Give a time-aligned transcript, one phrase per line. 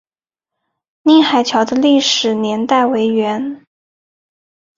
[1.03, 3.63] 宁海桥的历史年代为元。